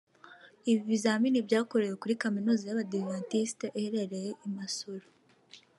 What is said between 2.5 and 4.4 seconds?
y’Abadivantiste iherereye